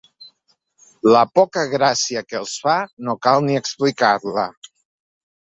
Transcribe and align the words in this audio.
La 1.15 1.21
poca 1.39 1.65
gràcia 1.75 2.25
que 2.29 2.39
els 2.41 2.55
fa, 2.63 2.79
no 3.09 3.15
cal 3.27 3.47
ni 3.49 3.61
explicar-la. 3.63 4.51